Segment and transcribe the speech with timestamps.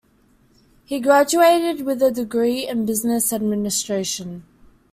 [0.83, 4.43] He graduated with a degree in business administration.